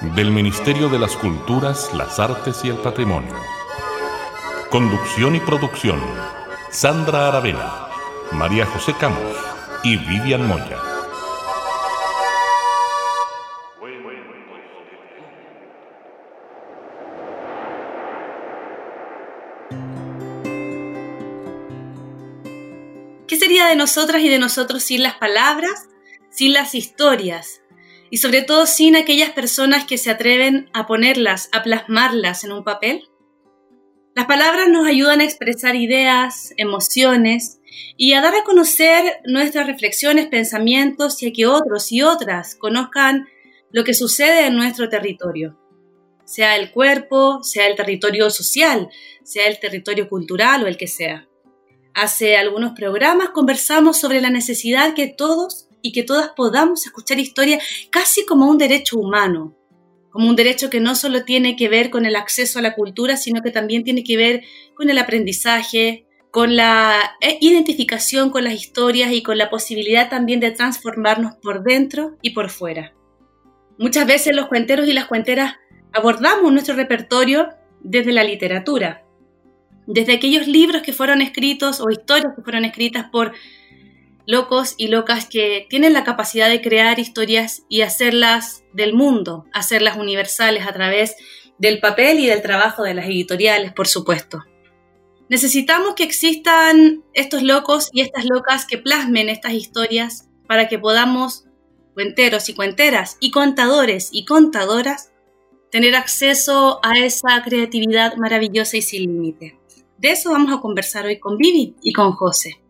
[0.00, 3.34] del Ministerio de las Culturas, las Artes y el Patrimonio.
[4.70, 6.00] Conducción y producción,
[6.70, 7.88] Sandra Aravena,
[8.32, 9.36] María José Camus
[9.84, 10.78] y Vivian Moya.
[23.28, 25.88] ¿Qué sería de nosotras y de nosotros sin las palabras,
[26.30, 27.59] sin las historias?
[28.10, 32.64] Y sobre todo sin aquellas personas que se atreven a ponerlas, a plasmarlas en un
[32.64, 33.08] papel.
[34.14, 37.60] Las palabras nos ayudan a expresar ideas, emociones
[37.96, 43.26] y a dar a conocer nuestras reflexiones, pensamientos y a que otros y otras conozcan
[43.72, 45.56] lo que sucede en nuestro territorio,
[46.24, 48.88] sea el cuerpo, sea el territorio social,
[49.22, 51.28] sea el territorio cultural o el que sea.
[51.94, 57.58] Hace algunos programas conversamos sobre la necesidad que todos y que todas podamos escuchar historia
[57.90, 59.56] casi como un derecho humano,
[60.10, 63.16] como un derecho que no solo tiene que ver con el acceso a la cultura,
[63.16, 64.42] sino que también tiene que ver
[64.74, 70.40] con el aprendizaje, con la eh, identificación con las historias y con la posibilidad también
[70.40, 72.94] de transformarnos por dentro y por fuera.
[73.78, 75.56] Muchas veces los cuenteros y las cuenteras
[75.92, 77.48] abordamos nuestro repertorio
[77.80, 79.04] desde la literatura,
[79.86, 83.32] desde aquellos libros que fueron escritos o historias que fueron escritas por
[84.30, 89.96] locos y locas que tienen la capacidad de crear historias y hacerlas del mundo, hacerlas
[89.96, 91.16] universales a través
[91.58, 94.44] del papel y del trabajo de las editoriales, por supuesto.
[95.28, 101.46] Necesitamos que existan estos locos y estas locas que plasmen estas historias para que podamos,
[101.94, 105.10] cuenteros y cuenteras, y contadores y contadoras,
[105.72, 109.58] tener acceso a esa creatividad maravillosa y sin límite.
[109.98, 112.60] De eso vamos a conversar hoy con Vivi y con José.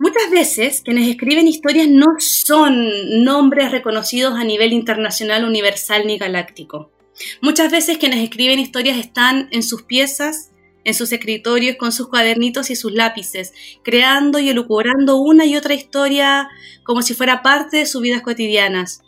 [0.00, 6.92] Muchas veces quienes escriben historias no son nombres reconocidos a nivel internacional, universal ni galáctico.
[7.42, 10.52] Muchas veces quienes escriben historias están en sus piezas,
[10.84, 15.74] en sus escritorios, con sus cuadernitos y sus lápices, creando y elucubrando una y otra
[15.74, 16.48] historia
[16.84, 19.02] como si fuera parte de sus vidas cotidianas.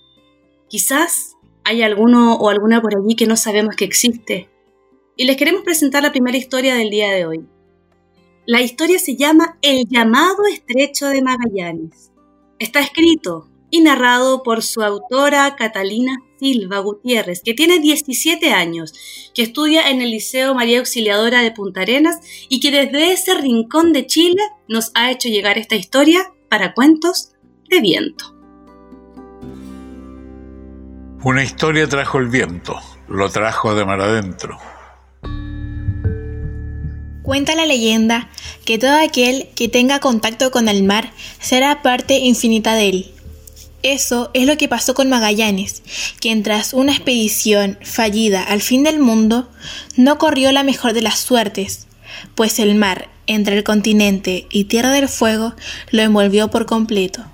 [0.68, 4.50] Quizás hay alguno o alguna por allí que no sabemos que existe.
[5.16, 7.46] Y les queremos presentar la primera historia del día de hoy.
[8.50, 12.10] La historia se llama El llamado estrecho de Magallanes.
[12.58, 18.92] Está escrito y narrado por su autora Catalina Silva Gutiérrez, que tiene 17 años,
[19.36, 22.18] que estudia en el Liceo María Auxiliadora de Punta Arenas
[22.48, 27.30] y que desde ese rincón de Chile nos ha hecho llegar esta historia para cuentos
[27.68, 28.34] de viento.
[31.22, 32.74] Una historia trajo el viento,
[33.06, 34.58] lo trajo de mar adentro.
[37.30, 38.28] Cuenta la leyenda
[38.64, 43.14] que todo aquel que tenga contacto con el mar será parte infinita de él.
[43.84, 45.84] Eso es lo que pasó con Magallanes,
[46.18, 49.48] quien tras una expedición fallida al fin del mundo,
[49.94, 51.86] no corrió la mejor de las suertes,
[52.34, 55.54] pues el mar entre el continente y Tierra del Fuego
[55.92, 57.24] lo envolvió por completo.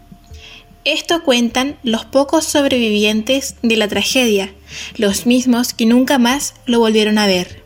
[0.84, 4.52] Esto cuentan los pocos sobrevivientes de la tragedia,
[4.98, 7.65] los mismos que nunca más lo volvieron a ver.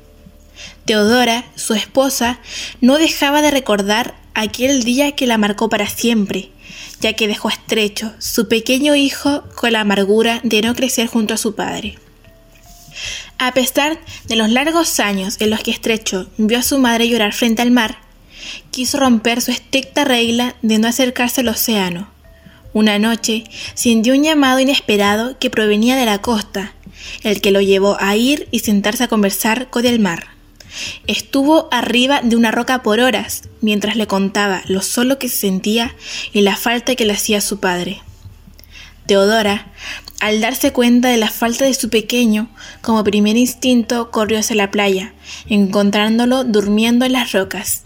[0.90, 2.40] Teodora, su esposa,
[2.80, 6.50] no dejaba de recordar aquel día que la marcó para siempre,
[7.00, 11.36] ya que dejó estrecho su pequeño hijo con la amargura de no crecer junto a
[11.36, 11.96] su padre.
[13.38, 17.34] A pesar de los largos años en los que Estrecho vio a su madre llorar
[17.34, 17.98] frente al mar,
[18.72, 22.10] quiso romper su estricta regla de no acercarse al océano.
[22.72, 23.44] Una noche
[23.74, 26.74] sintió un llamado inesperado que provenía de la costa,
[27.22, 30.39] el que lo llevó a ir y sentarse a conversar con el mar.
[31.06, 35.94] Estuvo arriba de una roca por horas mientras le contaba lo solo que se sentía
[36.32, 38.02] y la falta que le hacía su padre.
[39.06, 39.72] Teodora,
[40.20, 42.48] al darse cuenta de la falta de su pequeño,
[42.82, 45.14] como primer instinto corrió hacia la playa,
[45.48, 47.82] encontrándolo durmiendo en las rocas.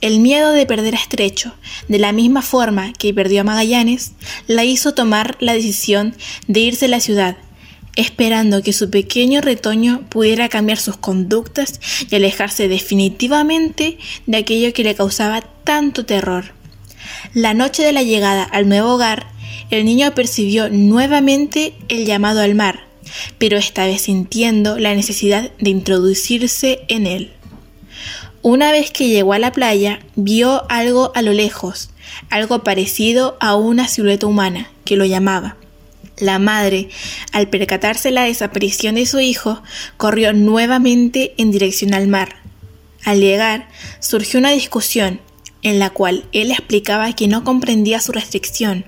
[0.00, 1.54] El miedo de perder a Estrecho,
[1.88, 4.12] de la misma forma que perdió a Magallanes,
[4.46, 6.14] la hizo tomar la decisión
[6.46, 7.36] de irse a la ciudad
[7.98, 14.84] esperando que su pequeño retoño pudiera cambiar sus conductas y alejarse definitivamente de aquello que
[14.84, 16.52] le causaba tanto terror.
[17.34, 19.26] La noche de la llegada al nuevo hogar,
[19.70, 22.84] el niño percibió nuevamente el llamado al mar,
[23.38, 27.32] pero esta vez sintiendo la necesidad de introducirse en él.
[28.42, 31.90] Una vez que llegó a la playa, vio algo a lo lejos,
[32.30, 35.56] algo parecido a una silueta humana, que lo llamaba.
[36.20, 36.88] La madre,
[37.32, 39.62] al percatarse la desaparición de su hijo,
[39.96, 42.36] corrió nuevamente en dirección al mar.
[43.04, 43.68] Al llegar,
[44.00, 45.20] surgió una discusión
[45.62, 48.84] en la cual él explicaba que no comprendía su restricción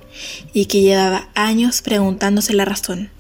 [0.53, 3.11] y que llevaba años preguntándose la razón.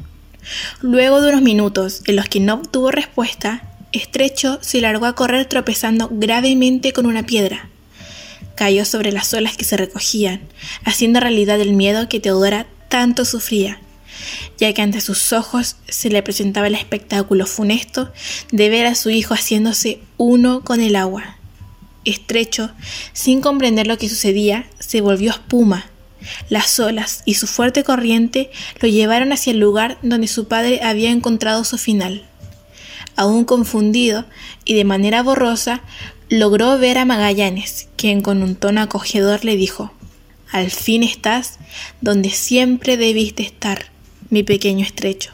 [0.80, 5.46] Luego de unos minutos en los que no obtuvo respuesta, Estrecho se largó a correr
[5.46, 7.68] tropezando gravemente con una piedra.
[8.54, 10.40] Cayó sobre las olas que se recogían,
[10.84, 13.80] haciendo realidad el miedo que Teodora tanto sufría,
[14.58, 18.12] ya que ante sus ojos se le presentaba el espectáculo funesto
[18.52, 21.36] de ver a su hijo haciéndose uno con el agua.
[22.04, 22.70] Estrecho,
[23.12, 25.86] sin comprender lo que sucedía, se volvió espuma.
[26.48, 28.50] Las olas y su fuerte corriente
[28.80, 32.26] lo llevaron hacia el lugar donde su padre había encontrado su final.
[33.16, 34.24] Aún confundido
[34.64, 35.82] y de manera borrosa,
[36.30, 39.92] logró ver a Magallanes, quien con un tono acogedor le dijo,
[40.50, 41.58] Al fin estás
[42.00, 43.89] donde siempre debiste estar,
[44.30, 45.32] mi pequeño estrecho.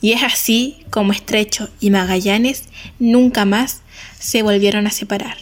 [0.00, 2.64] Y es así como Estrecho y Magallanes
[2.98, 3.82] nunca más
[4.18, 5.38] se volvieron a separar.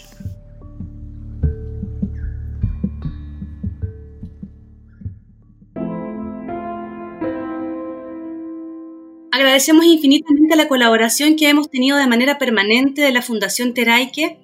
[9.33, 14.39] Agradecemos infinitamente la colaboración que hemos tenido de manera permanente de la Fundación Teraike,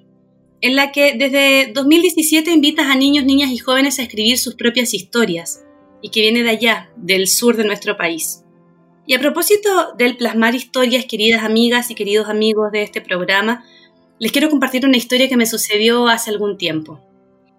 [0.60, 4.94] en la que desde 2017 invitas a niños, niñas y jóvenes a escribir sus propias
[4.94, 5.62] historias,
[6.00, 8.44] y que viene de allá, del sur de nuestro país.
[9.06, 13.64] Y a propósito del plasmar historias, queridas amigas y queridos amigos de este programa,
[14.18, 17.00] les quiero compartir una historia que me sucedió hace algún tiempo.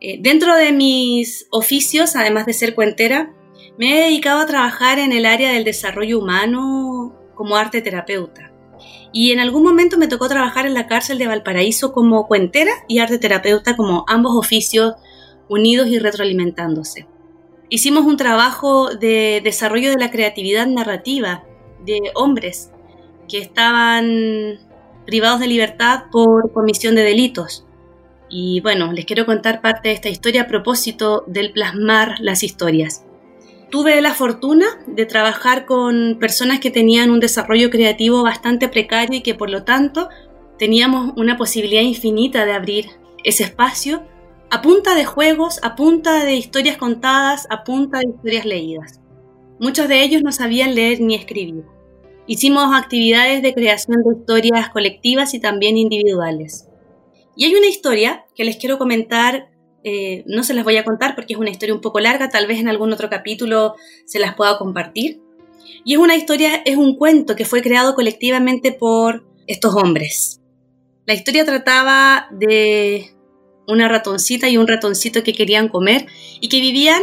[0.01, 3.33] Eh, dentro de mis oficios, además de ser cuentera,
[3.77, 8.51] me he dedicado a trabajar en el área del desarrollo humano como arte terapeuta.
[9.12, 13.00] Y en algún momento me tocó trabajar en la cárcel de Valparaíso como cuentera y
[13.00, 14.95] arte terapeuta como ambos oficios
[15.47, 17.07] unidos y retroalimentándose.
[17.69, 21.44] Hicimos un trabajo de desarrollo de la creatividad narrativa
[21.86, 22.71] de hombres
[23.27, 24.60] que estaban
[25.06, 27.66] privados de libertad por comisión de delitos.
[28.30, 33.04] Y bueno, les quiero contar parte de esta historia a propósito del plasmar las historias
[33.69, 39.22] tuve la fortuna de trabajar con personas que tenían un desarrollo creativo bastante precario y
[39.22, 40.10] que por lo tanto
[40.57, 42.88] teníamos una posibilidad infinita de abrir
[43.24, 44.04] ese espacio
[44.51, 49.00] a punta de juegos, a punta de historias contadas, a punta de historias leídas.
[49.60, 51.66] Muchos de ellos no sabían leer ni escribir.
[52.28, 56.68] Hicimos actividades de creación de historias colectivas y también individuales.
[57.36, 59.50] Y hay una historia que les quiero comentar
[59.84, 62.48] eh, no se las voy a contar porque es una historia un poco larga, tal
[62.48, 63.75] vez en algún otro capítulo
[64.06, 65.22] se las pueda compartir.
[65.86, 70.42] Y es una historia, es un cuento que fue creado colectivamente por estos hombres.
[71.06, 73.12] La historia trataba de
[73.69, 76.07] una ratoncita y un ratoncito que querían comer
[76.42, 77.01] y que vivían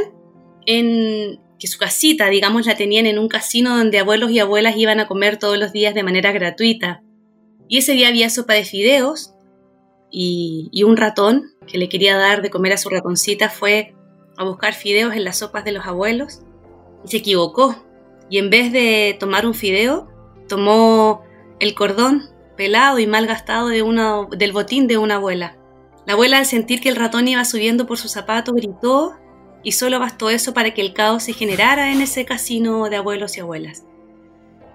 [0.66, 5.00] en que su casita, digamos, la tenían en un casino donde abuelos y abuelas iban
[5.00, 7.02] a comer todos los días de manera gratuita.
[7.68, 9.32] Y ese día había sopa de fideos
[10.10, 13.94] y, un ratón que le quería dar de comer a su ratoncita fue
[14.36, 16.40] a buscar fideos en las sopas de los abuelos
[17.04, 17.76] y se equivocó.
[18.28, 20.08] Y en vez de tomar un fideo,
[20.48, 21.22] tomó
[21.60, 25.56] el cordón pelado y mal gastado de una, del botín de una abuela.
[26.06, 29.14] La abuela al sentir que el ratón iba subiendo por su zapato gritó
[29.62, 33.36] y solo bastó eso para que el caos se generara en ese casino de abuelos
[33.36, 33.82] y abuelas.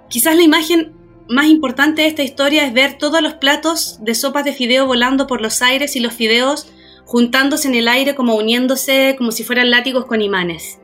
[0.09, 0.93] Quizás la imagen
[1.29, 5.27] más importante de esta historia es ver todos los platos de sopas de fideo volando
[5.27, 6.67] por los aires y los fideos
[7.05, 10.79] juntándose en el aire como uniéndose como si fueran látigos con imanes.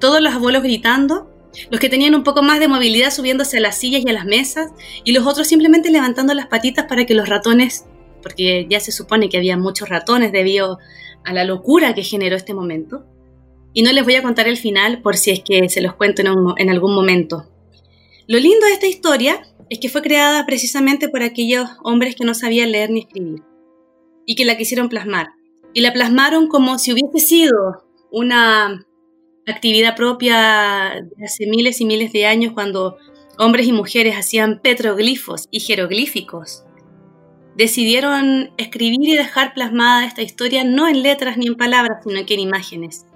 [0.00, 1.30] Todos los abuelos gritando,
[1.70, 4.24] los que tenían un poco más de movilidad subiéndose a las sillas y a las
[4.24, 4.72] mesas,
[5.04, 7.84] y los otros simplemente levantando las patitas para que los ratones,
[8.22, 10.78] porque ya se supone que había muchos ratones debido
[11.24, 13.04] a la locura que generó este momento.
[13.74, 16.22] Y no les voy a contar el final por si es que se los cuento
[16.22, 17.52] en algún momento,
[18.28, 22.34] lo lindo de esta historia es que fue creada precisamente por aquellos hombres que no
[22.34, 23.42] sabían leer ni escribir
[24.24, 25.30] y que la quisieron plasmar.
[25.74, 28.86] Y la plasmaron como si hubiese sido una
[29.46, 32.96] actividad propia hace miles y miles de años cuando
[33.38, 36.64] hombres y mujeres hacían petroglifos y jeroglíficos.
[37.56, 42.34] Decidieron escribir y dejar plasmada esta historia no en letras ni en palabras, sino que
[42.34, 43.06] en imágenes.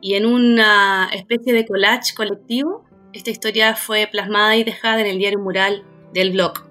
[0.00, 5.18] Y en una especie de collage colectivo esta historia fue plasmada y dejada en el
[5.18, 6.68] diario mural del blog,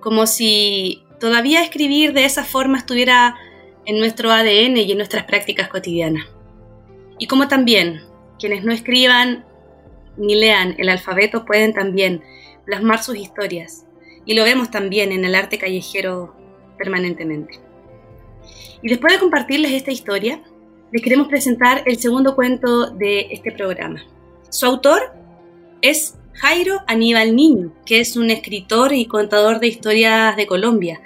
[0.00, 3.36] como si todavía escribir de esa forma estuviera
[3.84, 6.26] en nuestro ADN y en nuestras prácticas cotidianas.
[7.18, 8.02] Y como también
[8.38, 9.44] quienes no escriban
[10.16, 12.22] ni lean el alfabeto pueden también
[12.64, 13.86] plasmar sus historias.
[14.24, 16.34] Y lo vemos también en el arte callejero
[16.78, 17.60] permanentemente.
[18.82, 20.42] Y después de compartirles esta historia,
[20.92, 24.02] les queremos presentar el segundo cuento de este programa.
[24.50, 25.14] Su autor
[25.80, 31.00] es Jairo Aníbal Niño, que es un escritor y contador de historias de Colombia,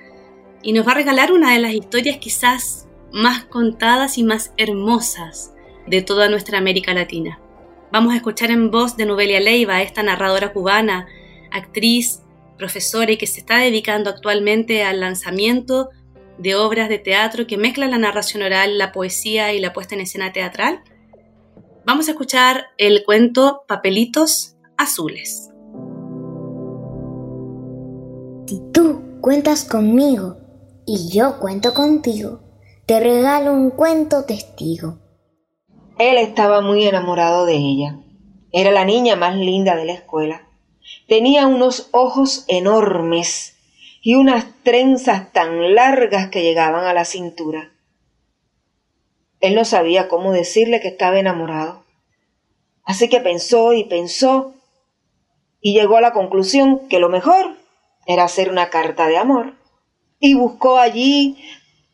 [0.63, 5.53] y nos va a regalar una de las historias quizás más contadas y más hermosas
[5.87, 7.39] de toda nuestra América Latina.
[7.93, 11.07] Vamos a escuchar en voz de Novelia Leiva, esta narradora cubana,
[11.53, 12.23] actriz,
[12.57, 15.91] profesora y que se está dedicando actualmente al lanzamiento
[16.39, 20.03] de obras de teatro que mezclan la narración oral, la poesía y la puesta en
[20.03, 20.83] escena teatral.
[21.85, 25.51] Vamos a escuchar el cuento Papelitos Azules.
[28.47, 30.37] Si tú cuentas conmigo
[30.85, 32.41] y yo cuento contigo,
[32.87, 34.99] te regalo un cuento testigo.
[35.99, 37.99] Él estaba muy enamorado de ella.
[38.53, 40.46] Era la niña más linda de la escuela.
[41.09, 43.57] Tenía unos ojos enormes
[44.03, 47.73] y unas trenzas tan largas que llegaban a la cintura.
[49.41, 51.85] Él no sabía cómo decirle que estaba enamorado.
[52.85, 54.55] Así que pensó y pensó
[55.61, 57.57] y llegó a la conclusión que lo mejor
[58.07, 59.55] era hacer una carta de amor.
[60.21, 61.37] Y buscó allí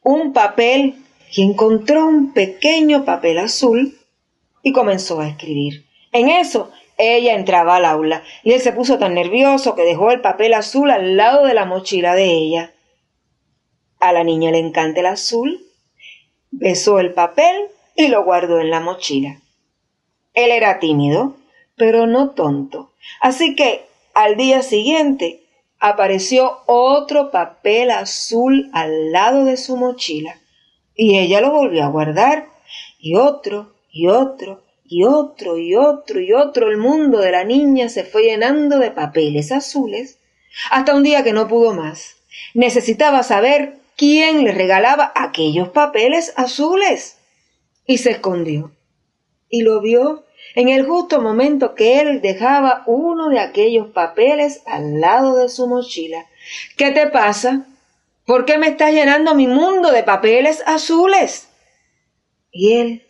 [0.03, 1.03] un papel
[1.35, 3.99] y encontró un pequeño papel azul
[4.63, 5.87] y comenzó a escribir.
[6.13, 6.71] En eso,
[7.03, 10.91] ella entraba al aula y él se puso tan nervioso que dejó el papel azul
[10.91, 12.73] al lado de la mochila de ella.
[13.99, 15.61] A la niña le encanta el azul,
[16.51, 19.41] besó el papel y lo guardó en la mochila.
[20.35, 21.37] Él era tímido,
[21.77, 22.93] pero no tonto.
[23.21, 25.43] Así que al día siguiente
[25.79, 30.39] apareció otro papel azul al lado de su mochila
[30.95, 32.47] y ella lo volvió a guardar
[32.99, 36.71] y otro y otro y otro y otro y otro.
[36.71, 40.19] El mundo de la niña se fue llenando de papeles azules
[40.71, 42.17] hasta un día que no pudo más.
[42.55, 47.19] Necesitaba saber quién le regalaba aquellos papeles azules
[47.87, 48.73] y se escondió
[49.53, 50.25] y lo vio
[50.57, 55.69] en el justo momento que él dejaba uno de aquellos papeles al lado de su
[55.69, 56.27] mochila.
[56.77, 57.67] ¿Qué te pasa?
[58.27, 61.49] ¿Por qué me estás llenando mi mundo de papeles azules?
[62.51, 63.07] Y él,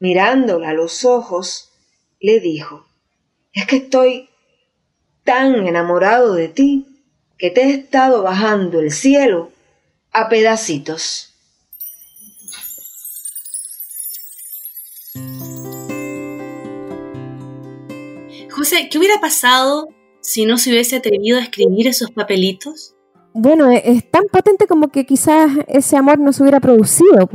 [0.00, 1.70] mirándola a los ojos,
[2.20, 2.86] le dijo,
[3.52, 4.28] es que estoy
[5.24, 6.86] tan enamorado de ti
[7.36, 9.50] que te he estado bajando el cielo
[10.12, 11.34] a pedacitos.
[18.50, 19.88] José, ¿qué hubiera pasado
[20.20, 22.94] si no se hubiese atrevido a escribir esos papelitos?
[23.32, 27.28] Bueno, e-, es tan potente como que quizás ese amor no se hubiera producido.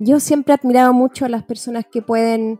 [0.00, 2.58] Yo siempre he admirado mucho a las personas que pueden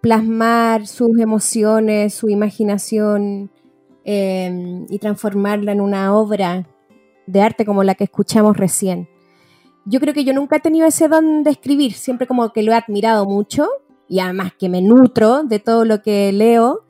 [0.00, 3.50] plasmar sus emociones, su imaginación
[4.04, 6.66] em, y transformarla en una obra
[7.26, 9.08] de arte como la que escuchamos recién.
[9.84, 12.72] Yo creo que yo nunca he tenido ese don de escribir, siempre como que lo
[12.72, 13.68] he admirado mucho
[14.08, 16.88] y además que me nutro de todo lo que leo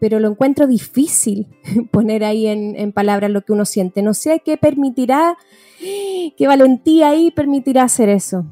[0.00, 1.46] pero lo encuentro difícil
[1.92, 4.02] poner ahí en, palabras lo que uno siente.
[4.02, 5.36] No sé qué permitirá,
[6.36, 8.46] qué valentía ahí permitirá hacer eso.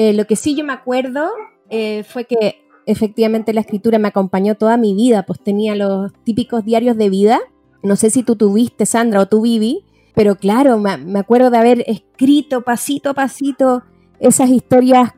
[0.00, 1.28] Eh, lo que sí yo me acuerdo
[1.70, 6.64] eh, fue que efectivamente la escritura me acompañó toda mi vida, pues tenía los típicos
[6.64, 7.40] diarios de vida.
[7.82, 11.84] No sé si tú tuviste, Sandra, o tú, Vivi, pero claro, me, acuerdo de haber
[11.88, 13.82] escrito pasito a pasito
[14.20, 15.14] esas historias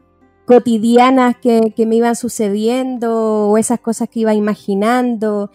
[0.46, 5.50] cotidianas que, me iban sucediendo o esas cosas que iba imaginando.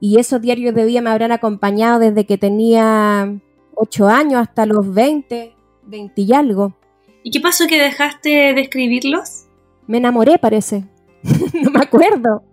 [0.00, 3.32] Y esos diarios de vida me habrán acompañado desde que tenía
[3.76, 5.54] 8 años hasta los 20,
[5.84, 6.74] 20 y algo.
[7.26, 9.46] ¿Y qué pasó que dejaste de escribirlos?
[9.88, 10.84] Me enamoré, parece.
[11.60, 12.44] no me acuerdo.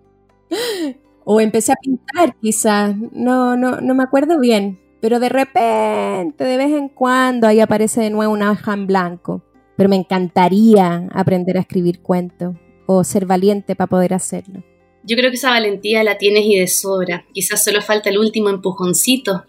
[1.25, 2.95] O empecé a pintar, quizás.
[3.11, 4.81] No, no, no me acuerdo bien.
[4.99, 9.43] Pero de repente, de vez en cuando, ahí aparece de nuevo una hoja en blanco
[9.75, 14.63] pero me encantaría aprender a escribir cuentos o ser valiente para poder hacerlo.
[15.03, 17.25] Yo creo que esa valentía la tienes y de sobra.
[17.33, 19.45] Quizás solo falta el último empujoncito.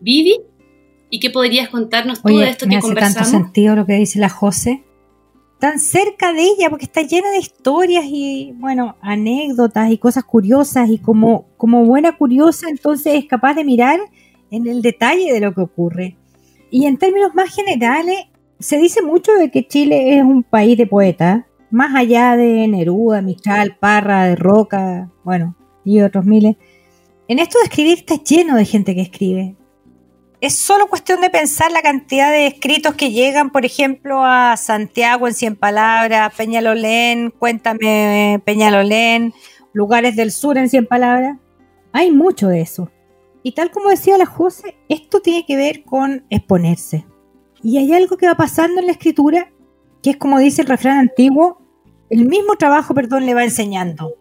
[0.00, 0.40] Vivi,
[1.10, 3.30] ¿y qué podrías contarnos todo esto me que hace conversamos?
[3.30, 4.84] tanto sentido lo que dice la José.
[5.58, 10.88] Tan cerca de ella, porque está llena de historias y, bueno, anécdotas y cosas curiosas.
[10.88, 13.98] Y como, como buena curiosa, entonces es capaz de mirar
[14.50, 16.16] en el detalle de lo que ocurre.
[16.70, 18.18] Y en términos más generales,
[18.60, 23.20] se dice mucho de que Chile es un país de poetas, más allá de Neruda,
[23.20, 26.56] Mistral, Parra, de Roca, bueno, y otros miles.
[27.28, 29.56] En esto de escribir está lleno de gente que escribe.
[30.40, 35.26] Es solo cuestión de pensar la cantidad de escritos que llegan, por ejemplo, a Santiago
[35.26, 39.34] en 100 palabras, Peñalolén, Cuéntame Peñalolén,
[39.72, 41.38] Lugares del Sur en 100 palabras.
[41.92, 42.88] Hay mucho de eso.
[43.42, 47.04] Y tal como decía la José, esto tiene que ver con exponerse.
[47.60, 49.50] Y hay algo que va pasando en la escritura,
[50.04, 51.60] que es como dice el refrán antiguo,
[52.10, 54.14] el mismo trabajo, perdón, le va enseñando.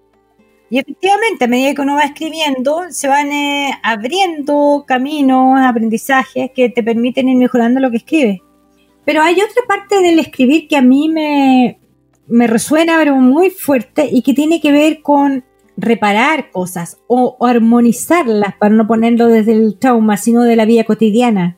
[0.69, 6.69] Y efectivamente, a medida que uno va escribiendo, se van eh, abriendo caminos, aprendizajes que
[6.69, 8.39] te permiten ir mejorando lo que escribes.
[9.05, 11.79] Pero hay otra parte del escribir que a mí me,
[12.27, 15.45] me resuena pero muy fuerte y que tiene que ver con
[15.77, 21.57] reparar cosas o, armonizarlas para no ponerlo desde el trauma, sino de la vida cotidiana.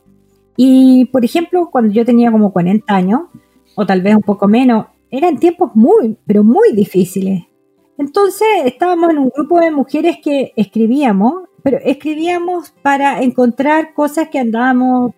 [0.58, 3.22] Y, por ejemplo, cuando yo tenía como 40 años,
[3.76, 7.44] o tal vez un poco menos, eran tiempos muy, pero muy difíciles.
[8.00, 14.40] Entonces estábamos en un grupo de mujeres que escribíamos, pero escribíamos para encontrar cosas que
[14.40, 15.12] andábamos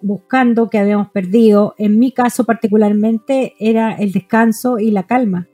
[0.00, 1.74] buscando, que habíamos perdido.
[1.78, 5.48] En mi caso particularmente era el descanso y la calma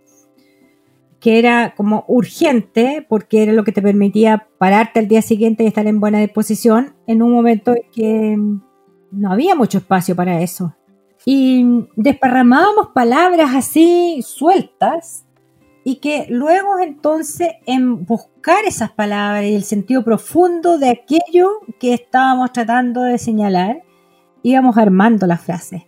[1.20, 5.68] que era como urgente porque era lo que te permitía pararte al día siguiente y
[5.68, 8.36] estar en buena disposición en un momento en que
[9.10, 10.76] no había mucho espacio para eso.
[11.24, 11.64] Y
[11.96, 15.23] desparramábamos palabras así sueltas
[15.84, 21.94] y que luego entonces en buscar esas palabras y el sentido profundo de aquello que
[21.94, 23.82] estábamos tratando de señalar,
[24.42, 25.86] íbamos armando la frase.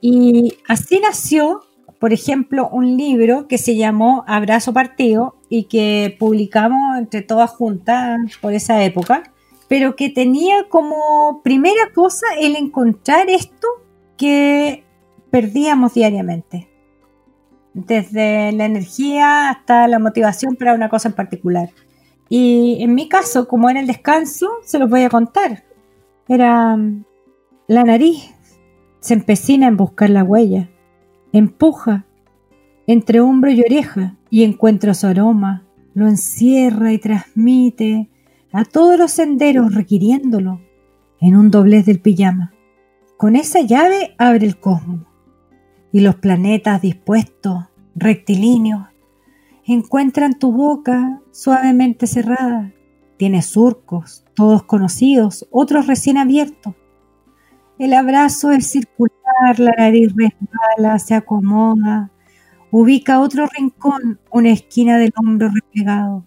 [0.00, 1.62] Y así nació
[2.04, 8.18] por ejemplo, un libro que se llamó Abrazo Partido y que publicamos entre todas juntas
[8.42, 9.22] por esa época,
[9.68, 13.66] pero que tenía como primera cosa el encontrar esto
[14.18, 14.84] que
[15.30, 16.68] perdíamos diariamente,
[17.74, 21.70] desde la energía hasta la motivación para una cosa en particular.
[22.28, 25.64] Y en mi caso, como era el descanso, se los voy a contar.
[26.26, 26.78] Era
[27.66, 28.32] la nariz,
[29.00, 30.70] se empecina en buscar la huella
[31.38, 32.06] empuja
[32.86, 38.08] entre hombro y oreja y encuentra su aroma, lo encierra y transmite
[38.52, 40.60] a todos los senderos requiriéndolo
[41.20, 42.52] en un doblez del pijama.
[43.16, 45.00] Con esa llave abre el cosmos
[45.94, 48.88] y los planetas dispuestos, rectilíneos,
[49.64, 52.72] encuentran tu boca suavemente cerrada.
[53.16, 56.74] Tiene surcos, todos conocidos, otros recién abiertos.
[57.78, 59.14] El abrazo es circular
[59.58, 62.10] la nariz resbala, se acomoda,
[62.72, 66.24] ubica otro rincón, una esquina del hombro replegado,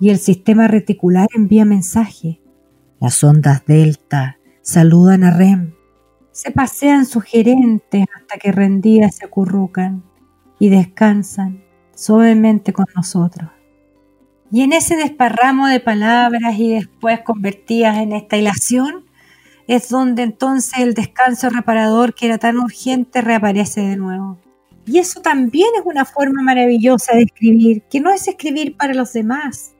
[0.00, 2.40] y el sistema reticular envía mensaje.
[3.00, 5.74] Las ondas delta saludan a REM,
[6.38, 10.04] se pasean sugerentes hasta que rendidas se acurrucan
[10.60, 11.64] y descansan
[11.96, 13.50] suavemente con nosotros.
[14.52, 19.04] Y en ese desparramo de palabras y después convertidas en esta hilación,
[19.66, 24.38] es donde entonces el descanso reparador que era tan urgente reaparece de nuevo.
[24.86, 29.12] Y eso también es una forma maravillosa de escribir, que no es escribir para los
[29.12, 29.74] demás.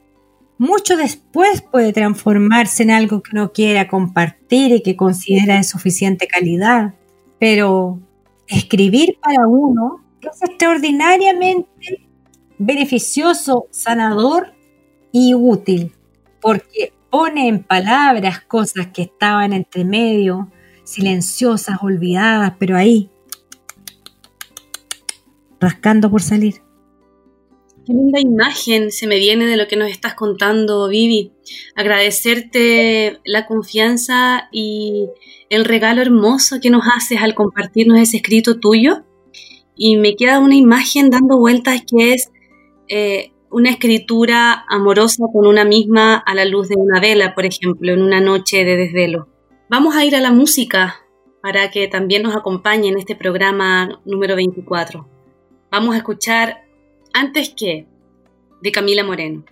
[0.58, 6.26] Mucho después puede transformarse en algo que uno quiera compartir y que considera de suficiente
[6.26, 6.94] calidad.
[7.38, 8.00] Pero
[8.48, 12.08] escribir para uno es extraordinariamente
[12.58, 14.52] beneficioso, sanador
[15.12, 15.92] y útil,
[16.40, 20.50] porque pone en palabras cosas que estaban entre medio,
[20.82, 23.10] silenciosas, olvidadas, pero ahí,
[25.60, 26.67] rascando por salir.
[27.88, 31.32] Qué linda imagen se me viene de lo que nos estás contando, Vivi.
[31.74, 35.06] Agradecerte la confianza y
[35.48, 39.06] el regalo hermoso que nos haces al compartirnos ese escrito tuyo.
[39.74, 42.30] Y me queda una imagen dando vueltas que es
[42.88, 47.90] eh, una escritura amorosa con una misma a la luz de una vela, por ejemplo,
[47.90, 49.28] en una noche de desvelo.
[49.70, 50.96] Vamos a ir a la música
[51.40, 55.08] para que también nos acompañe en este programa número 24.
[55.70, 56.67] Vamos a escuchar
[57.12, 57.86] Antes que
[58.60, 59.44] de Camila Moreno.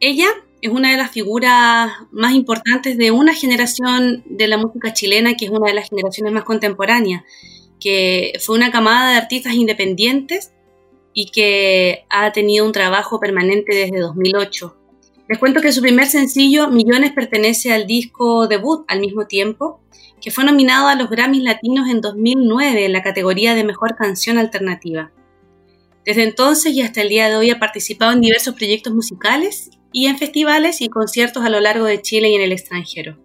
[0.00, 0.26] Ella
[0.60, 5.44] es una de las figuras más importantes de una generación de la música chilena, que
[5.44, 7.22] es una de las generaciones más contemporáneas,
[7.78, 10.52] que fue una camada de artistas independientes
[11.12, 14.76] y que ha tenido un trabajo permanente desde 2008.
[15.28, 19.80] Les cuento que su primer sencillo, Millones, pertenece al disco debut al mismo tiempo,
[20.20, 24.38] que fue nominado a los Grammys Latinos en 2009 en la categoría de Mejor Canción
[24.38, 25.12] Alternativa.
[26.04, 30.06] Desde entonces y hasta el día de hoy ha participado en diversos proyectos musicales y
[30.06, 33.18] en festivales y conciertos a lo largo de Chile y en el extranjero.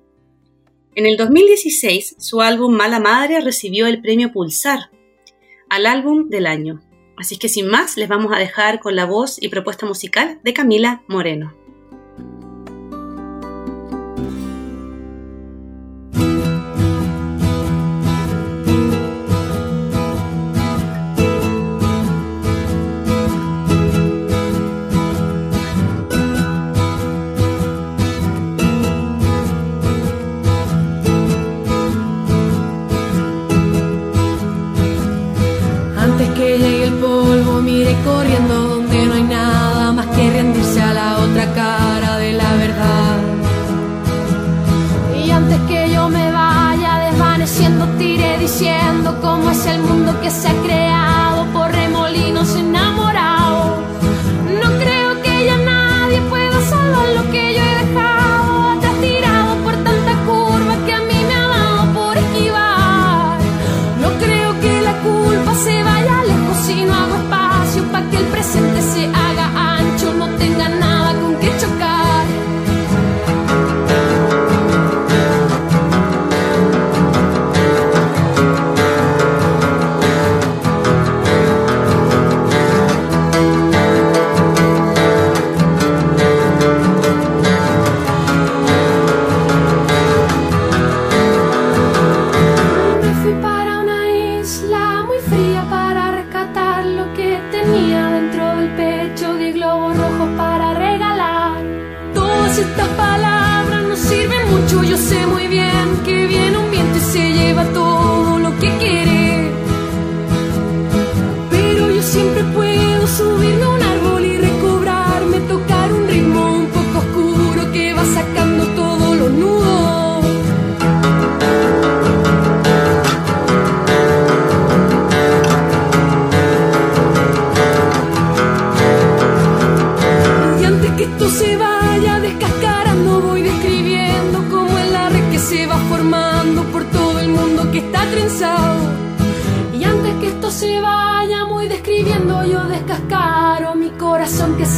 [0.95, 4.89] En el 2016, su álbum Mala Madre recibió el premio Pulsar
[5.69, 6.81] al álbum del año.
[7.17, 10.53] Así que sin más, les vamos a dejar con la voz y propuesta musical de
[10.53, 11.58] Camila Moreno.
[38.03, 38.58] corriendo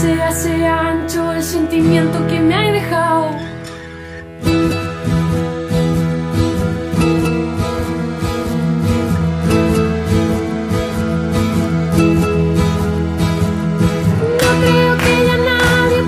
[0.01, 3.29] se hace ancho, el sentimiento que me ha dejado.
[14.41, 16.01] No creo que ya nadie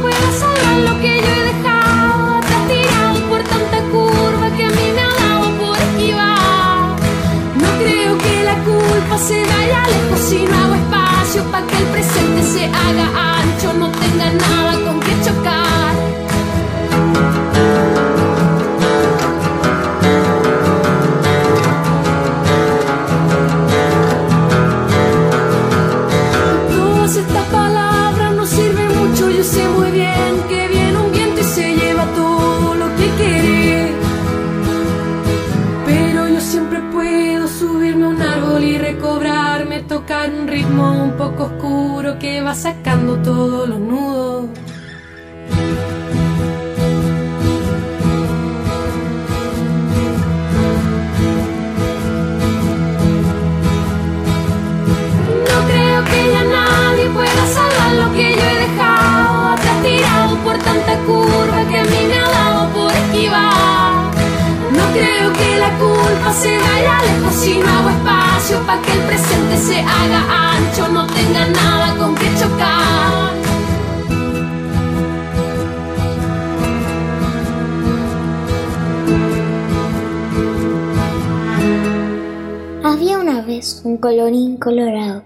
[82.94, 85.24] Había una vez un colorín colorado.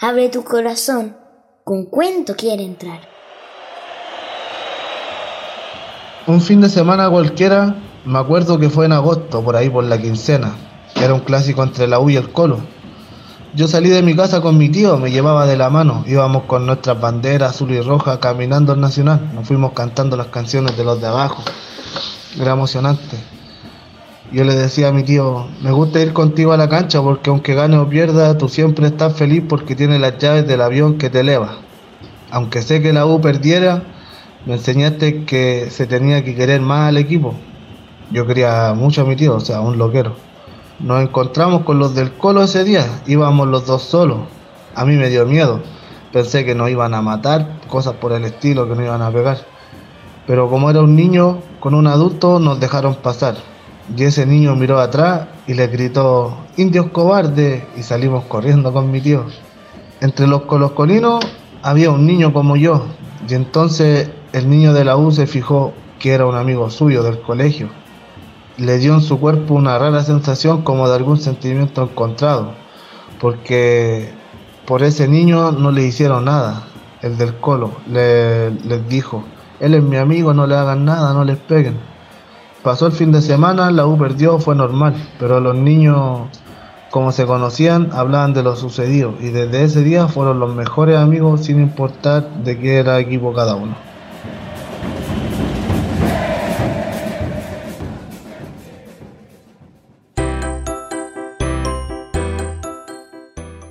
[0.00, 1.16] Abre tu corazón,
[1.62, 2.98] con cuento quiere entrar.
[6.26, 10.02] Un fin de semana cualquiera, me acuerdo que fue en agosto, por ahí por la
[10.02, 10.56] quincena.
[10.96, 12.58] Era un clásico entre la U y el Colo.
[13.54, 16.02] Yo salí de mi casa con mi tío, me llevaba de la mano.
[16.08, 19.30] Íbamos con nuestras banderas azul y roja caminando al Nacional.
[19.32, 21.44] Nos fuimos cantando las canciones de los de abajo.
[22.36, 23.35] Era emocionante.
[24.32, 27.54] Yo le decía a mi tío, me gusta ir contigo a la cancha porque aunque
[27.54, 31.20] gane o pierda, tú siempre estás feliz porque tienes las llaves del avión que te
[31.20, 31.58] eleva.
[32.32, 33.84] Aunque sé que la U perdiera,
[34.44, 37.34] me enseñaste que se tenía que querer más al equipo.
[38.10, 40.16] Yo quería mucho a mi tío, o sea, un loquero.
[40.80, 44.18] Nos encontramos con los del Colo ese día, íbamos los dos solos.
[44.74, 45.60] A mí me dio miedo,
[46.12, 49.38] pensé que nos iban a matar, cosas por el estilo, que nos iban a pegar.
[50.26, 53.36] Pero como era un niño con un adulto, nos dejaron pasar.
[53.94, 59.00] Y ese niño miró atrás y le gritó, indios cobardes, y salimos corriendo con mi
[59.00, 59.24] tío.
[60.00, 61.24] Entre los coloscolinos
[61.62, 62.86] había un niño como yo,
[63.28, 67.20] y entonces el niño de la U se fijó que era un amigo suyo del
[67.20, 67.68] colegio.
[68.58, 72.54] Le dio en su cuerpo una rara sensación como de algún sentimiento encontrado,
[73.20, 74.10] porque
[74.66, 76.64] por ese niño no le hicieron nada.
[77.02, 79.22] El del colo le, les dijo,
[79.60, 81.76] él es mi amigo, no le hagan nada, no les peguen.
[82.66, 86.22] Pasó el fin de semana, la U perdió, fue normal, pero los niños,
[86.90, 91.44] como se conocían, hablaban de lo sucedido y desde ese día fueron los mejores amigos
[91.44, 93.76] sin importar de qué era equipo cada uno.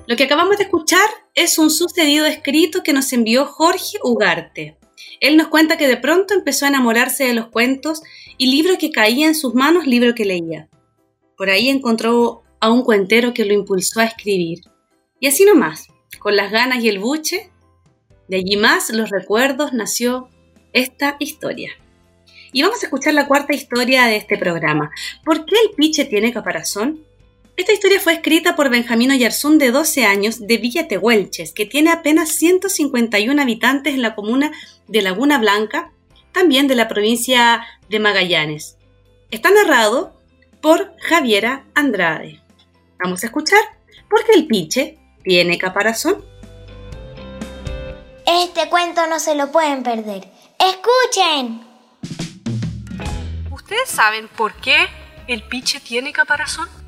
[0.07, 4.77] Lo que acabamos de escuchar es un sucedido escrito que nos envió Jorge Ugarte.
[5.19, 8.01] Él nos cuenta que de pronto empezó a enamorarse de los cuentos
[8.37, 10.69] y libro que caía en sus manos, libro que leía.
[11.37, 14.59] Por ahí encontró a un cuentero que lo impulsó a escribir.
[15.19, 15.87] Y así nomás,
[16.19, 17.49] con las ganas y el buche,
[18.27, 20.29] de allí más los recuerdos nació
[20.73, 21.71] esta historia.
[22.51, 24.91] Y vamos a escuchar la cuarta historia de este programa.
[25.23, 27.05] ¿Por qué el piche tiene caparazón?
[27.57, 31.91] Esta historia fue escrita por Benjamino Yarzún de 12 años de Villa Tehuelches, que tiene
[31.91, 34.51] apenas 151 habitantes en la comuna
[34.87, 35.91] de Laguna Blanca,
[36.33, 38.77] también de la provincia de Magallanes.
[39.31, 40.21] Está narrado
[40.61, 42.41] por Javiera Andrade.
[42.99, 43.61] Vamos a escuchar
[44.09, 46.23] ¿Por qué el piche tiene caparazón?
[48.25, 50.27] Este cuento no se lo pueden perder.
[50.59, 51.61] ¡Escuchen!
[53.51, 54.87] ¿Ustedes saben por qué
[55.27, 56.84] el piche tiene caparazón?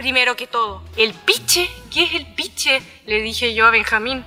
[0.00, 1.68] Primero que todo, ¿el piche?
[1.92, 2.80] ¿Qué es el piche?
[3.04, 4.24] Le dije yo a Benjamín.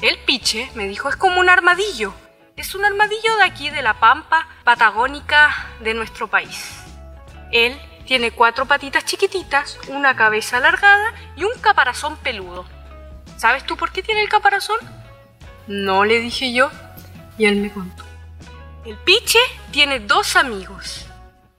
[0.00, 2.14] El piche, me dijo, es como un armadillo.
[2.56, 6.82] Es un armadillo de aquí, de la pampa patagónica de nuestro país.
[7.52, 12.64] Él tiene cuatro patitas chiquititas, una cabeza alargada y un caparazón peludo.
[13.36, 14.78] ¿Sabes tú por qué tiene el caparazón?
[15.66, 16.70] No le dije yo
[17.36, 18.04] y él me contó.
[18.86, 19.40] El piche
[19.70, 21.04] tiene dos amigos.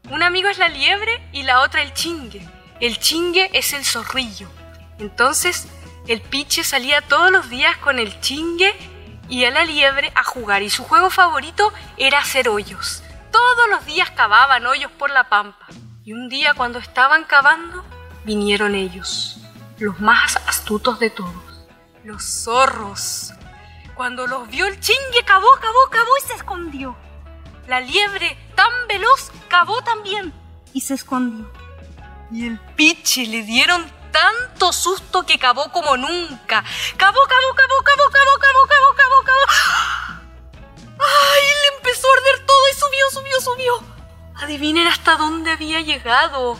[0.09, 2.54] Un amigo es la liebre y la otra el chingue.
[2.85, 4.47] El chingue es el zorrillo.
[4.99, 5.67] Entonces,
[6.05, 8.71] el piche salía todos los días con el chingue
[9.27, 13.01] y a la liebre a jugar y su juego favorito era hacer hoyos.
[13.31, 15.65] Todos los días cavaban hoyos por la pampa.
[16.03, 17.83] Y un día cuando estaban cavando,
[18.23, 19.39] vinieron ellos,
[19.79, 21.65] los más astutos de todos,
[22.03, 23.33] los zorros.
[23.95, 26.95] Cuando los vio el chingue, cavó, cavó, cavó y se escondió.
[27.65, 30.31] La liebre, tan veloz, cavó también
[30.71, 31.64] y se escondió.
[32.31, 36.63] Y el piche le dieron tanto susto que cavó como nunca.
[36.97, 40.23] Cavó, cavó, cavó, cavó, cavó, cavó, cavó, cavó, cavó.
[40.99, 41.43] ¡Ay!
[41.61, 43.95] Le empezó a arder todo y subió, subió, subió.
[44.41, 46.57] Adivinen hasta dónde había llegado.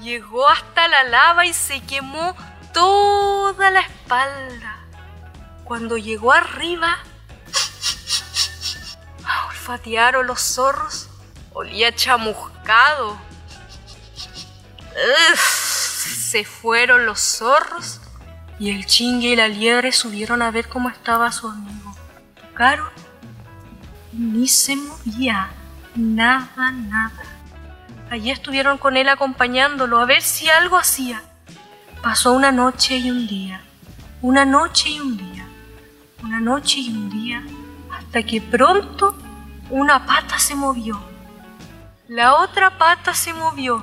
[0.00, 2.36] Llegó hasta la lava y se quemó
[2.72, 4.78] toda la espalda.
[5.64, 6.98] Cuando llegó arriba,
[9.48, 11.08] olfatearon los zorros.
[11.52, 13.18] Olía chamuscado.
[15.36, 18.00] Se fueron los zorros
[18.58, 21.94] y el chingue y la liebre subieron a ver cómo estaba su amigo.
[22.40, 22.88] Tocaron
[24.12, 25.50] ni se movía.
[25.94, 27.22] Nada, nada.
[28.10, 31.22] Allí estuvieron con él acompañándolo a ver si algo hacía.
[32.02, 33.62] Pasó una noche y un día,
[34.20, 35.46] una noche y un día,
[36.22, 37.42] una noche y un día,
[37.92, 39.16] hasta que pronto
[39.70, 41.02] una pata se movió,
[42.08, 43.82] la otra pata se movió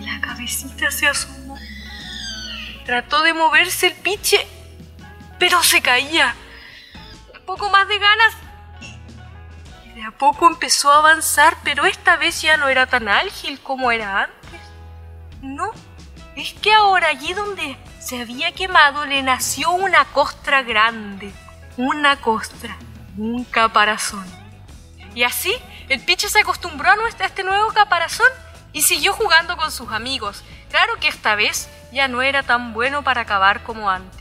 [0.00, 1.58] y la cabecita se asomó.
[2.86, 4.46] Trató de moverse el piche,
[5.38, 6.34] pero se caía.
[7.34, 8.34] Un poco más de ganas
[9.94, 13.90] de a poco empezó a avanzar, pero esta vez ya no era tan ágil como
[13.90, 14.60] era antes.
[15.42, 15.72] No,
[16.36, 21.32] es que ahora allí donde se había quemado le nació una costra grande,
[21.76, 22.76] una costra,
[23.18, 24.24] un caparazón.
[25.14, 25.52] Y así
[25.88, 28.28] el piche se acostumbró a este nuevo caparazón
[28.72, 30.42] y siguió jugando con sus amigos.
[30.70, 34.20] Claro que esta vez ya no era tan bueno para cavar como antes.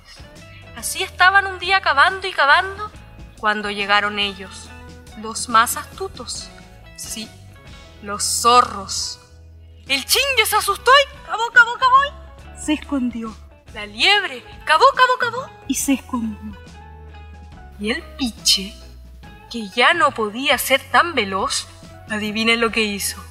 [0.75, 2.91] Así estaban un día cavando y cavando
[3.38, 4.69] cuando llegaron ellos
[5.21, 6.49] los más astutos.
[6.95, 7.29] Sí,
[8.01, 9.19] los zorros.
[9.88, 13.35] El chingue se asustó y cabó, cabó, cabó y se escondió.
[13.73, 16.57] La liebre cabó, cabó, cabó y se escondió.
[17.79, 18.73] Y el piche,
[19.49, 21.67] que ya no podía ser tan veloz,
[22.09, 23.23] adivinen lo que hizo.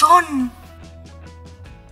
[0.00, 0.52] Caparazón.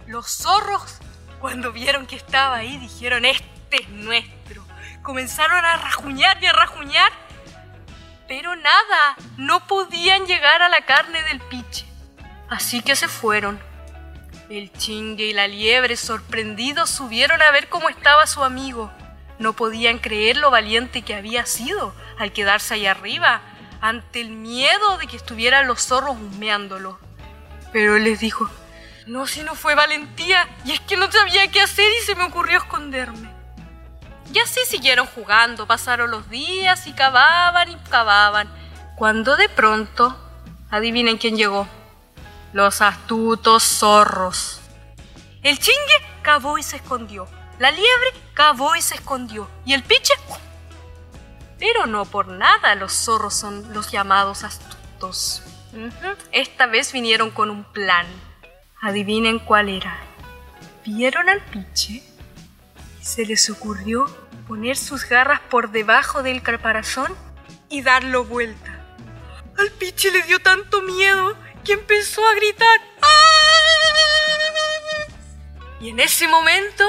[0.06, 0.98] Los zorros
[1.40, 4.64] cuando vieron que estaba ahí, dijeron, este es nuestro.
[5.02, 7.12] Comenzaron a rajuñar y a rajuñar,
[8.26, 11.86] pero nada, no podían llegar a la carne del piche.
[12.48, 13.60] Así que se fueron.
[14.50, 18.90] El chingue y la liebre, sorprendidos, subieron a ver cómo estaba su amigo.
[19.38, 23.42] No podían creer lo valiente que había sido al quedarse ahí arriba,
[23.80, 26.98] ante el miedo de que estuvieran los zorros humeándolo.
[27.72, 28.48] Pero él les dijo,
[29.08, 30.48] no, si no fue valentía.
[30.64, 33.32] Y es que no sabía qué hacer y se me ocurrió esconderme.
[34.32, 38.48] Y así siguieron jugando, pasaron los días y cavaban y cavaban.
[38.96, 40.14] Cuando de pronto,
[40.70, 41.66] adivinen quién llegó.
[42.52, 44.60] Los astutos zorros.
[45.42, 47.26] El chingue cavó y se escondió.
[47.58, 49.48] La liebre cavó y se escondió.
[49.64, 50.12] Y el piche...
[51.58, 55.42] Pero no por nada los zorros son los llamados astutos.
[56.32, 58.06] Esta vez vinieron con un plan.
[58.80, 59.98] Adivinen cuál era.
[60.84, 62.02] Vieron al piche
[63.00, 64.06] y se les ocurrió
[64.46, 67.14] poner sus garras por debajo del caparazón
[67.68, 68.80] y darlo vuelta.
[69.58, 72.80] Al piche le dio tanto miedo que empezó a gritar.
[73.02, 73.08] "¡Ah!".
[75.80, 76.84] Y en ese momento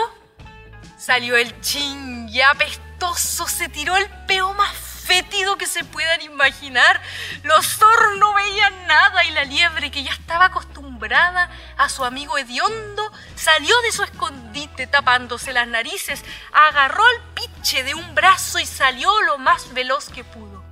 [0.98, 7.02] salió el chin y apestoso se tiró el peo más fétido que se puedan imaginar.
[7.42, 12.38] Los zorros no veían nada y la liebre, que ya estaba acostumbrada a su amigo
[12.38, 18.68] hediondo, salió de su escondite tapándose las narices, agarró al piche de un brazo y
[18.68, 20.64] salió lo más veloz que pudo.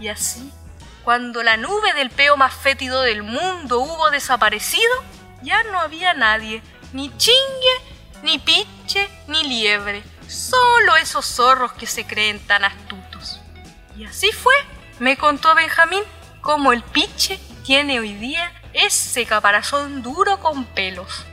[0.00, 0.52] Y así,
[1.04, 4.92] cuando la nube del peo más fétido del mundo hubo desaparecido,
[5.42, 7.76] ya no había nadie, ni chingue,
[8.24, 13.01] ni piche, ni liebre, solo esos zorros que se creen tan astutos.
[14.08, 14.54] Así fue,
[14.98, 16.02] me contó Benjamín,
[16.40, 21.24] cómo el piche tiene hoy día ese caparazón duro con pelos.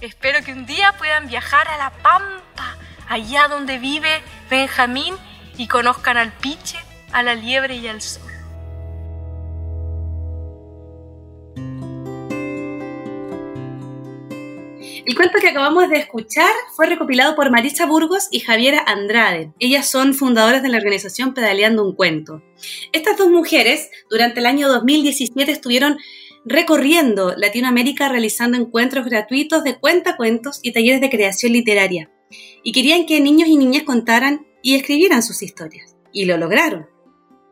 [0.00, 2.76] Espero que un día puedan viajar a la pampa,
[3.08, 5.16] allá donde vive Benjamín,
[5.56, 6.78] y conozcan al piche,
[7.12, 8.27] a la liebre y al zorro.
[15.08, 19.54] El cuento que acabamos de escuchar fue recopilado por Marisa Burgos y Javiera Andrade.
[19.58, 22.42] Ellas son fundadoras de la organización Pedaleando un Cuento.
[22.92, 25.96] Estas dos mujeres, durante el año 2017, estuvieron
[26.44, 32.10] recorriendo Latinoamérica realizando encuentros gratuitos de cuentacuentos y talleres de creación literaria.
[32.62, 35.96] Y querían que niños y niñas contaran y escribieran sus historias.
[36.12, 36.86] Y lo lograron.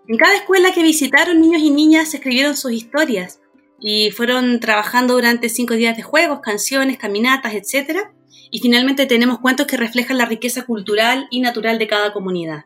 [0.08, 3.40] En cada escuela que visitaron, niños y niñas escribieron sus historias
[3.80, 8.08] y fueron trabajando durante cinco días de juegos, canciones, caminatas, etc.
[8.50, 12.64] Y finalmente tenemos cuentos que reflejan la riqueza cultural y natural de cada comunidad.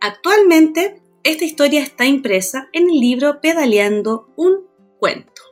[0.00, 4.66] Actualmente, esta historia está impresa en el libro Pedaleando un
[4.98, 5.42] cuento.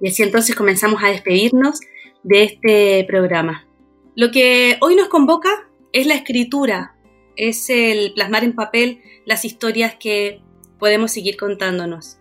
[0.00, 1.80] Y así entonces comenzamos a despedirnos
[2.22, 3.68] de este programa.
[4.16, 6.96] Lo que hoy nos convoca es la escritura,
[7.36, 10.40] es el plasmar en papel las historias que
[10.78, 12.18] podemos seguir contándonos.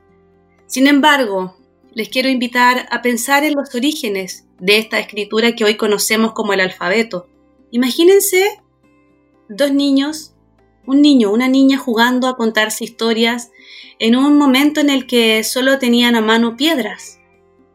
[0.67, 1.57] Sin embargo,
[1.93, 6.53] les quiero invitar a pensar en los orígenes de esta escritura que hoy conocemos como
[6.53, 7.27] el alfabeto.
[7.71, 8.61] Imagínense
[9.49, 10.33] dos niños,
[10.85, 13.51] un niño, una niña jugando a contarse historias
[13.99, 17.19] en un momento en el que solo tenían a mano piedras.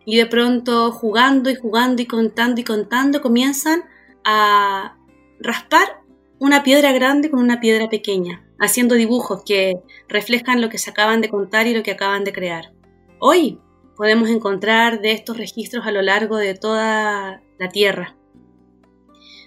[0.05, 3.85] Y de pronto jugando y jugando y contando y contando comienzan
[4.25, 4.97] a
[5.41, 6.01] raspar
[6.39, 9.75] una piedra grande con una piedra pequeña, haciendo dibujos que
[10.09, 12.73] reflejan lo que se acaban de contar y lo que acaban de crear.
[13.19, 13.59] Hoy
[13.97, 18.17] podemos encontrar de estos registros a lo largo de toda la Tierra.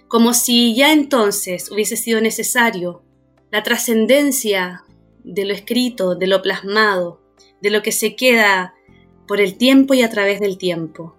[0.08, 3.02] Como si ya entonces hubiese sido necesario
[3.50, 4.84] la trascendencia
[5.22, 7.20] de lo escrito, de lo plasmado,
[7.60, 8.74] de lo que se queda
[9.28, 11.14] por el tiempo y a través del tiempo.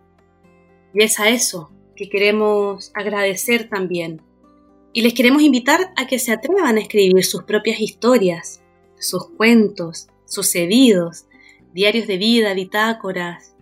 [0.93, 4.21] Y es a eso que queremos agradecer también.
[4.91, 8.61] Y les queremos invitar a que se atrevan a escribir sus propias historias,
[8.99, 11.25] sus cuentos, sucedidos,
[11.73, 13.55] diarios de vida, bitácoras,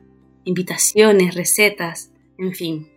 [0.43, 2.89] invitaciones, recetas, en fin.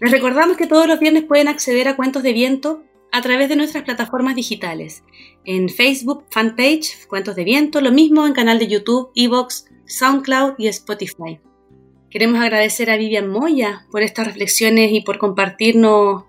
[0.00, 3.56] Les recordamos que todos los viernes pueden acceder a Cuentos de Viento a través de
[3.56, 5.04] nuestras plataformas digitales.
[5.44, 10.68] En Facebook, fanpage, Cuentos de Viento, lo mismo en canal de YouTube, Evox, SoundCloud y
[10.68, 11.38] Spotify.
[12.10, 16.24] Queremos agradecer a Vivian Moya por estas reflexiones y por compartirnos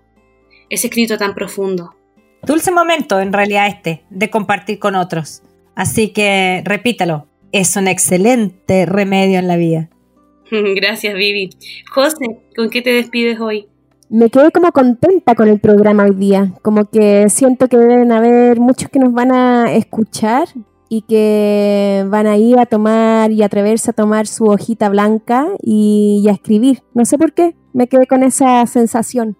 [0.68, 1.94] ese escrito tan profundo.
[2.42, 5.42] Dulce momento, en realidad, este, de compartir con otros.
[5.74, 9.88] Así que repítalo, es un excelente remedio en la vida.
[10.50, 11.50] Gracias, Vivi.
[11.88, 13.68] José, ¿con qué te despides hoy?
[14.10, 18.58] Me quedé como contenta con el programa hoy día, como que siento que deben haber
[18.58, 20.48] muchos que nos van a escuchar
[20.88, 26.22] y que van a ir a tomar y atreverse a tomar su hojita blanca y,
[26.24, 26.82] y a escribir.
[26.92, 29.36] No sé por qué, me quedé con esa sensación.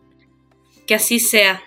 [0.87, 1.63] Que así sea.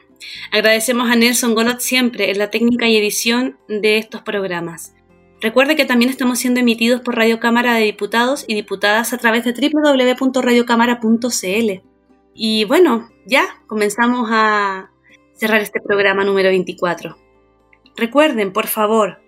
[0.51, 4.96] Agradecemos a Nelson Golot siempre en la técnica y edición de estos programas.
[5.39, 9.45] Recuerde que también estamos siendo emitidos por Radio Cámara de Diputados y Diputadas a través
[9.45, 11.83] de www.radiocámara.cl.
[12.33, 14.89] Y bueno, ya comenzamos a
[15.35, 17.15] cerrar este programa número 24.
[17.95, 19.21] Recuerden, por favor,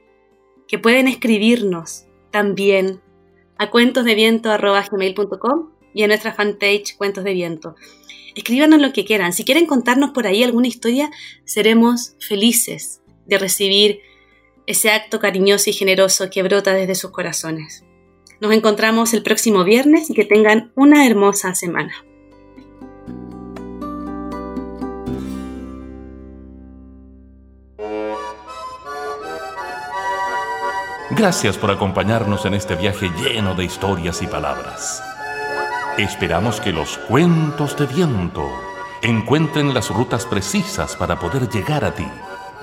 [0.67, 3.01] que pueden escribirnos también
[3.59, 7.75] a cuentosdeviento.com y a nuestra fanpage Cuentos de Viento.
[8.35, 9.33] Escríbanos lo que quieran.
[9.33, 11.11] Si quieren contarnos por ahí alguna historia,
[11.45, 14.08] seremos felices de recibir
[14.69, 17.83] ese acto cariñoso y generoso que brota desde sus corazones.
[18.39, 21.91] Nos encontramos el próximo viernes y que tengan una hermosa semana.
[31.09, 35.01] Gracias por acompañarnos en este viaje lleno de historias y palabras.
[35.97, 38.47] Esperamos que los cuentos de viento
[39.01, 42.05] encuentren las rutas precisas para poder llegar a ti